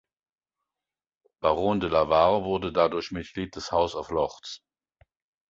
Baron 1.43 1.79
De 1.79 1.87
La 1.87 2.09
Warr 2.09 2.39
und 2.39 2.45
wurde 2.45 2.73
dadurch 2.73 3.11
Mitglied 3.11 3.55
des 3.55 3.71
House 3.71 3.93
of 3.93 4.09
Lords. 4.09 4.63